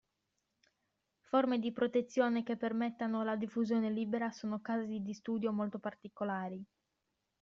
Forme 1.19 1.59
di 1.59 1.71
protezione 1.71 2.41
che 2.41 2.57
permettano 2.57 3.23
la 3.23 3.35
diffusione 3.35 3.91
libera 3.91 4.31
sono 4.31 4.59
casi 4.59 5.03
di 5.03 5.13
studio 5.13 5.51
molto 5.53 5.77
particolari. 5.77 6.65